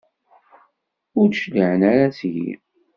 [1.19, 2.51] Ur d-cliɛen ara seg-i?